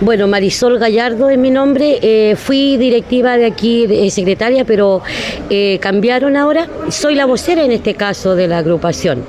Bueno, 0.00 0.26
Marisol 0.28 0.78
Gallardo 0.78 1.30
es 1.30 1.38
mi 1.38 1.50
nombre. 1.50 1.98
Eh, 2.02 2.36
fui 2.36 2.76
directiva 2.76 3.38
de 3.38 3.46
aquí, 3.46 4.10
secretaria, 4.10 4.66
pero 4.66 5.00
eh, 5.48 5.78
cambiaron 5.80 6.36
ahora. 6.36 6.68
Soy 6.90 7.14
la 7.14 7.24
vocera 7.24 7.64
en 7.64 7.72
este 7.72 7.94
caso 7.94 8.36
de 8.36 8.46
la 8.46 8.58
agrupación. 8.58 9.24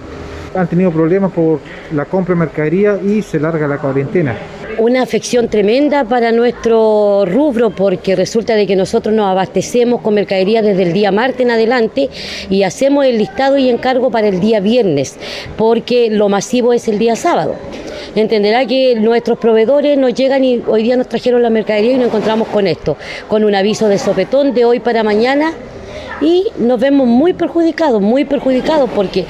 Han 0.54 0.68
tenido 0.68 0.92
problemas 0.92 1.32
por 1.32 1.62
la 1.94 2.04
compra 2.04 2.36
de 2.36 2.40
mercadería 2.40 3.00
y 3.02 3.22
se 3.22 3.40
larga 3.40 3.66
la 3.66 3.78
cuarentena. 3.78 4.36
Una 4.80 5.02
afección 5.02 5.48
tremenda 5.48 6.04
para 6.04 6.32
nuestro 6.32 7.26
rubro 7.26 7.72
porque 7.72 8.16
resulta 8.16 8.54
de 8.54 8.68
que 8.68 8.76
nosotros 8.76 9.16
nos 9.16 9.26
abastecemos 9.26 10.02
con 10.02 10.14
mercadería 10.14 10.62
desde 10.62 10.84
el 10.84 10.94
día 10.94 11.12
martes 11.12 11.42
en 11.42 11.50
adelante 11.50 12.10
y 12.48 12.62
hacemos 12.62 13.04
el 13.06 13.18
listado 13.18 13.58
y 13.58 13.70
encargo 13.70 14.12
para 14.12 14.28
el 14.28 14.40
día 14.40 14.60
viernes 14.60 15.18
porque 15.58 16.12
lo 16.12 16.30
masivo 16.30 16.74
es 16.74 16.88
el 16.88 17.00
día 17.00 17.16
sábado. 17.16 17.56
Entenderá 18.16 18.68
que 18.68 18.94
nuestros 18.94 19.40
proveedores 19.40 19.98
nos 19.98 20.14
llegan 20.14 20.44
y 20.44 20.62
hoy 20.68 20.84
día 20.84 20.96
nos 20.96 21.10
trajeron 21.10 21.42
la 21.42 21.50
mercadería 21.50 21.94
y 21.94 21.98
nos 21.98 22.10
encontramos 22.10 22.48
con 22.50 22.68
esto, 22.68 22.98
con 23.28 23.44
un 23.44 23.56
aviso 23.56 23.88
de 23.88 23.98
sopetón 23.98 24.54
de 24.54 24.66
hoy 24.66 24.80
para 24.80 25.02
mañana 25.02 25.54
y 26.22 26.48
nos 26.58 26.80
vemos 26.80 27.08
muy 27.08 27.34
perjudicados, 27.34 28.00
muy 28.00 28.26
perjudicados 28.26 28.92
porque 28.96 29.26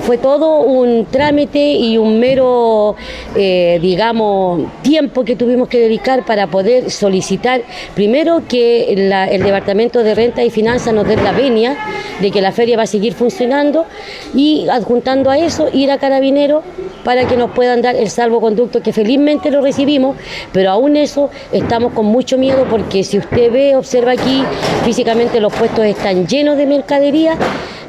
fue 0.00 0.18
todo 0.18 0.60
un 0.60 1.06
trámite 1.06 1.58
y 1.58 1.98
un 1.98 2.18
mero, 2.18 2.96
eh, 3.36 3.78
digamos, 3.80 4.62
tiempo 4.82 5.24
que 5.24 5.36
tuvimos 5.36 5.68
que 5.68 5.78
dedicar 5.78 6.24
para 6.24 6.46
poder 6.46 6.90
solicitar, 6.90 7.62
primero 7.94 8.42
que 8.48 8.92
el 8.92 9.42
Departamento 9.42 10.02
de 10.02 10.14
Renta 10.14 10.44
y 10.44 10.50
Finanzas 10.50 10.94
nos 10.94 11.06
dé 11.06 11.16
la 11.16 11.32
venia 11.32 11.76
de 12.20 12.30
que 12.30 12.40
la 12.40 12.52
feria 12.52 12.76
va 12.76 12.84
a 12.84 12.86
seguir 12.86 13.14
funcionando 13.14 13.86
y 14.34 14.66
adjuntando 14.70 15.30
a 15.30 15.38
eso 15.38 15.68
ir 15.72 15.90
a 15.90 15.98
Carabinero 15.98 16.62
para 17.04 17.26
que 17.26 17.36
nos 17.36 17.50
puedan 17.50 17.82
dar 17.82 17.96
el 17.96 18.10
salvoconducto 18.10 18.82
que 18.82 18.92
felizmente 18.92 19.50
lo 19.50 19.60
recibimos, 19.60 20.16
pero 20.52 20.70
aún 20.70 20.96
eso 20.96 21.30
estamos 21.52 21.92
con 21.92 22.06
mucho 22.06 22.38
miedo 22.38 22.66
porque 22.70 23.04
si 23.04 23.18
usted 23.18 23.52
ve, 23.52 23.76
observa 23.76 24.12
aquí, 24.12 24.44
físicamente 24.84 25.40
los 25.40 25.52
puestos 25.52 25.84
están 25.84 26.26
llenos 26.26 26.56
de 26.56 26.66
mercadería 26.66 27.36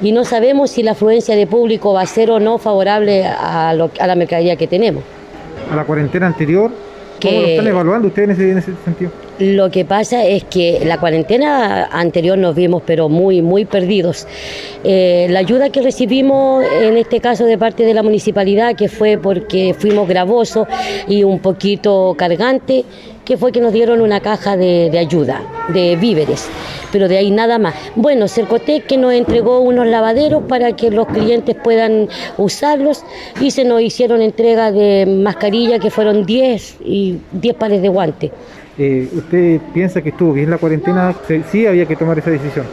y 0.02 0.12
no 0.12 0.26
sabemos 0.26 0.72
si 0.72 0.84
la 0.84 0.92
afluencia 0.92 1.36
de 1.36 1.48
público 1.48 1.94
va 1.94 2.02
a 2.02 2.06
ser 2.06 2.32
o 2.32 2.40
no 2.40 2.58
favorable 2.58 3.26
a, 3.26 3.74
la 3.74 4.16
mercadería 4.16 4.56
que 4.56 4.68
tenemos. 4.68 5.04
A 5.72 5.76
la 5.76 5.84
cuarentena 5.84 6.28
anterior, 6.28 6.72
¿cómo 7.22 7.42
lo 7.42 7.48
están 7.48 7.68
evaluando 7.68 8.08
ustedes 8.08 8.38
en 8.40 8.58
ese, 8.58 8.74
sentido? 8.84 9.12
Lo 9.40 9.70
que 9.70 9.84
pasa 9.84 10.24
es 10.24 10.46
que 10.46 10.82
la 10.86 10.98
cuarentena 10.98 11.86
anterior 11.92 12.38
nos 12.38 12.56
vimos 12.56 12.84
pero 12.86 13.10
muy, 13.10 13.42
muy 13.42 13.66
perdidos. 13.66 14.28
Eh, 14.84 15.28
la 15.30 15.40
ayuda 15.40 15.70
que 15.70 15.82
recibimos 15.82 16.64
en 16.82 16.96
este 16.98 17.20
caso 17.20 17.46
de 17.46 17.58
parte 17.58 17.84
de 17.84 17.94
la 17.94 18.04
municipalidad, 18.04 18.76
que 18.76 18.88
fue 18.88 19.18
porque 19.18 19.76
fuimos 19.78 20.08
gravosos 20.08 20.68
y 21.08 21.24
un 21.24 21.40
poquito 21.40 22.16
cargante, 22.18 22.86
que 23.26 23.38
fue 23.38 23.52
que 23.52 23.60
nos 23.60 23.74
dieron 23.74 24.02
una 24.02 24.20
caja 24.20 24.56
de, 24.56 24.98
ayuda, 24.98 25.42
de 25.70 25.96
víveres, 25.96 26.48
pero 26.92 27.08
de 27.08 27.18
ahí 27.18 27.32
nada 27.32 27.60
más. 27.60 27.76
Bueno, 27.96 28.28
Cercotec 28.28 28.86
que 28.86 28.98
nos 28.98 29.14
entregó 29.14 29.60
unos 29.60 29.88
lavaderos 29.88 30.44
para 30.44 30.76
que 30.76 30.92
los 30.92 31.08
clientes 31.08 31.56
puedan 31.56 32.08
usarlos 32.38 33.04
y 33.42 33.52
se 33.52 33.66
nos 33.66 33.82
hicieron 33.82 34.22
entrega 34.22 34.72
de 34.72 35.06
mascarilla 35.06 35.80
que 35.80 35.90
fueron 35.90 36.26
10 36.26 36.78
y 36.86 37.20
10 37.32 37.56
pares 37.56 37.82
de 37.82 37.90
guantes. 37.90 38.32
Eh, 38.78 39.10
¿Usted 39.14 39.60
piensa 39.74 40.02
que 40.02 40.10
estuvo 40.10 40.34
bien 40.34 40.50
la 40.50 40.58
cuarentena? 40.58 41.16
Sí, 41.52 41.66
había 41.66 41.86
que 41.86 41.96
tomar 41.96 42.20
esa 42.20 42.30
decisión. 42.30 42.66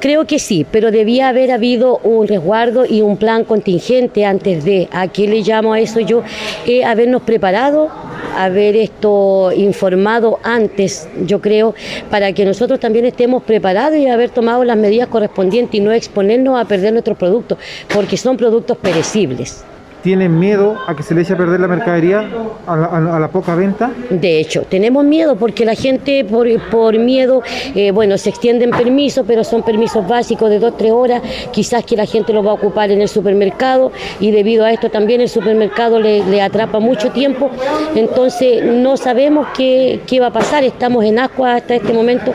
Creo 0.00 0.26
que 0.26 0.38
sí, 0.38 0.64
pero 0.70 0.90
debía 0.90 1.28
haber 1.28 1.50
habido 1.50 1.98
un 1.98 2.26
resguardo 2.26 2.86
y 2.86 3.02
un 3.02 3.18
plan 3.18 3.44
contingente 3.44 4.24
antes 4.24 4.64
de. 4.64 4.88
¿A 4.92 5.08
qué 5.08 5.28
le 5.28 5.42
llamo 5.42 5.74
a 5.74 5.80
eso 5.80 6.00
yo? 6.00 6.22
Eh, 6.66 6.84
habernos 6.84 7.20
preparado 7.20 7.90
haber 8.34 8.76
esto 8.76 9.52
informado 9.52 10.38
antes, 10.42 11.06
yo 11.26 11.42
creo, 11.42 11.74
para 12.08 12.32
que 12.32 12.46
nosotros 12.46 12.80
también 12.80 13.04
estemos 13.04 13.42
preparados 13.42 13.98
y 13.98 14.06
haber 14.06 14.30
tomado 14.30 14.64
las 14.64 14.78
medidas 14.78 15.08
correspondientes 15.08 15.74
y 15.74 15.80
no 15.80 15.92
exponernos 15.92 16.58
a 16.58 16.64
perder 16.64 16.94
nuestros 16.94 17.18
productos, 17.18 17.58
porque 17.92 18.16
son 18.16 18.38
productos 18.38 18.78
perecibles 18.78 19.64
tienen 20.02 20.38
miedo 20.38 20.76
a 20.86 20.94
que 20.94 21.02
se 21.02 21.14
les 21.14 21.26
eche 21.26 21.34
a 21.34 21.36
perder 21.36 21.60
la 21.60 21.68
mercadería 21.68 22.28
a 22.66 23.18
la, 23.20 23.28
poca 23.28 23.54
venta? 23.54 23.90
De 24.08 24.40
hecho, 24.40 24.62
tenemos 24.62 25.04
miedo 25.04 25.36
porque 25.36 25.64
la 25.64 25.74
gente 25.74 26.24
por, 26.24 26.98
miedo, 26.98 27.42
eh, 27.74 27.90
bueno, 27.90 28.18
se 28.18 28.30
extienden 28.30 28.70
permisos, 28.70 29.24
pero 29.26 29.44
son 29.44 29.62
permisos 29.62 30.06
básicos 30.06 30.50
de 30.50 30.58
dos, 30.58 30.76
tres 30.76 30.92
horas, 30.92 31.22
quizás 31.52 31.84
que 31.84 31.96
la 31.96 32.06
gente 32.06 32.32
los 32.32 32.44
va 32.44 32.50
a 32.50 32.54
ocupar 32.54 32.90
en 32.90 33.00
el 33.00 33.08
supermercado 33.08 33.92
y 34.20 34.30
debido 34.30 34.64
a 34.64 34.72
esto 34.72 34.90
también 34.90 35.20
el 35.20 35.28
supermercado 35.28 36.00
le, 36.00 36.40
atrapa 36.40 36.80
mucho 36.80 37.10
tiempo, 37.10 37.50
entonces 37.94 38.64
no 38.64 38.96
sabemos 38.96 39.48
qué, 39.56 40.00
va 40.20 40.26
a 40.26 40.32
pasar, 40.32 40.64
estamos 40.64 41.04
en 41.04 41.18
agua 41.18 41.56
hasta 41.56 41.74
este 41.74 41.92
momento, 41.92 42.32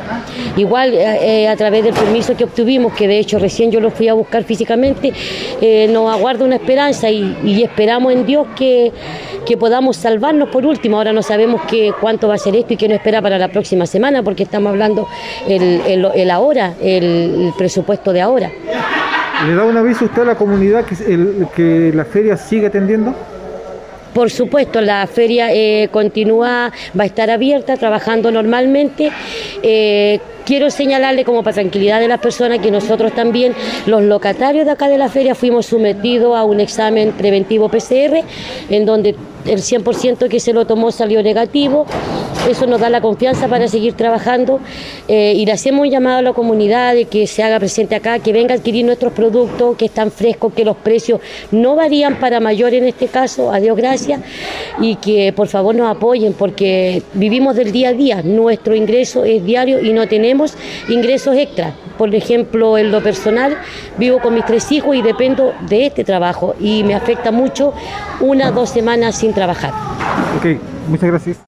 igual 0.57 0.93
eh, 0.93 1.43
eh, 1.43 1.47
a 1.47 1.55
través 1.55 1.83
del 1.83 1.93
permiso 1.93 2.35
que 2.35 2.43
obtuvimos, 2.43 2.93
que 2.93 3.07
de 3.07 3.19
hecho 3.19 3.39
recién 3.39 3.71
yo 3.71 3.79
lo 3.79 3.89
fui 3.89 4.07
a 4.07 4.13
buscar 4.13 4.43
físicamente, 4.43 5.11
nos 5.89 6.13
aguarda 6.13 6.45
una 6.45 6.55
esperanza 6.55 7.09
y 7.09 7.54
esperamos 7.63 8.13
en 8.13 8.25
Dios 8.25 8.47
que, 8.55 8.91
podamos 9.59 9.97
salvarnos 9.97 10.49
por 10.49 10.65
último. 10.65 10.97
Ahora 10.97 11.13
no 11.13 11.21
sabemos 11.21 11.61
qué, 11.67 11.93
cuánto 11.99 12.27
va 12.27 12.35
a 12.35 12.37
ser 12.37 12.55
esto 12.55 12.73
y 12.73 12.77
qué 12.77 12.87
nos 12.87 12.97
espera 12.97 13.21
para 13.21 13.37
la 13.37 13.47
próxima 13.47 13.85
semana, 13.85 14.23
porque 14.23 14.43
estamos 14.43 14.69
hablando 14.69 15.07
el, 15.47 15.81
el, 16.15 16.31
ahora, 16.31 16.73
el, 16.81 17.53
presupuesto 17.57 18.11
de 18.11 18.21
ahora. 18.21 18.51
¿Le 19.45 19.53
da 19.53 19.63
un 19.63 19.77
aviso 19.77 20.05
usted 20.05 20.23
a 20.23 20.25
la 20.25 20.35
comunidad 20.35 20.85
que, 20.85 20.95
que 21.55 21.91
la 21.93 22.05
feria 22.05 22.37
sigue 22.37 22.67
atendiendo? 22.67 23.13
Por 24.15 24.31
supuesto, 24.31 24.79
la 24.79 25.05
feria 25.07 25.49
eh, 25.51 25.89
continúa, 25.91 26.71
va 26.97 27.03
a 27.03 27.05
estar 27.05 27.29
abierta, 27.29 27.75
trabajando 27.75 28.31
normalmente. 28.31 29.11
Eh, 29.61 30.21
quiero 30.45 30.71
señalarle 30.71 31.25
como 31.25 31.43
para 31.43 31.55
tranquilidad 31.55 31.99
de 31.99 32.07
las 32.07 32.21
personas 32.21 32.59
que 32.59 32.71
nosotros 32.71 33.11
también, 33.11 33.53
los 33.85 34.01
locatarios 34.03 34.65
de 34.65 34.71
acá 34.71 34.87
de 34.87 34.97
la 34.97 35.09
feria, 35.09 35.35
fuimos 35.35 35.65
sometidos 35.65 36.37
a 36.37 36.45
un 36.45 36.61
examen 36.61 37.11
preventivo 37.11 37.67
PCR, 37.67 38.23
en 38.69 38.85
donde 38.85 39.17
el 39.45 39.59
100% 39.59 40.29
que 40.29 40.39
se 40.39 40.53
lo 40.53 40.65
tomó 40.65 40.93
salió 40.93 41.21
negativo. 41.21 41.85
Eso 42.49 42.67
nos 42.67 42.79
da 42.79 42.89
la 42.89 43.01
confianza 43.01 43.47
para 43.47 43.67
seguir 43.67 43.93
trabajando 43.93 44.59
eh, 45.07 45.33
y 45.35 45.45
le 45.45 45.51
hacemos 45.51 45.81
un 45.81 45.89
llamado 45.89 46.19
a 46.19 46.21
la 46.21 46.33
comunidad 46.33 46.93
de 46.93 47.05
que 47.05 47.25
se 47.25 47.41
haga 47.41 47.59
presente 47.59 47.95
acá, 47.95 48.19
que 48.19 48.31
venga 48.33 48.53
a 48.53 48.57
adquirir 48.57 48.85
nuestros 48.85 49.13
productos, 49.13 49.75
que 49.77 49.85
están 49.85 50.11
frescos, 50.11 50.53
que 50.53 50.63
los 50.63 50.77
precios 50.77 51.21
no 51.51 51.75
varían 51.75 52.19
para 52.19 52.39
mayor 52.39 52.73
en 52.73 52.85
este 52.85 53.07
caso, 53.07 53.51
a 53.51 53.59
Dios 53.59 53.75
gracias, 53.75 54.21
y 54.79 54.95
que 54.97 55.33
por 55.33 55.47
favor 55.47 55.73
nos 55.73 55.89
apoyen 55.89 56.33
porque 56.33 57.01
vivimos 57.13 57.55
del 57.55 57.71
día 57.71 57.89
a 57.89 57.93
día, 57.93 58.21
nuestro 58.21 58.75
ingreso 58.75 59.25
es 59.25 59.43
diario 59.43 59.79
y 59.79 59.91
no 59.93 60.07
tenemos 60.07 60.53
ingresos 60.87 61.35
extras. 61.35 61.73
Por 61.97 62.13
ejemplo, 62.13 62.77
en 62.77 62.91
lo 62.91 63.01
personal, 63.01 63.57
vivo 63.97 64.19
con 64.19 64.35
mis 64.35 64.45
tres 64.45 64.71
hijos 64.71 64.95
y 64.95 65.01
dependo 65.01 65.53
de 65.67 65.87
este 65.87 66.03
trabajo 66.03 66.53
y 66.59 66.83
me 66.83 66.93
afecta 66.93 67.31
mucho 67.31 67.73
una 68.19 68.49
o 68.49 68.51
dos 68.51 68.69
semanas 68.69 69.15
sin 69.15 69.33
trabajar. 69.33 69.73
Ok, 70.37 70.59
muchas 70.89 71.09
gracias. 71.09 71.37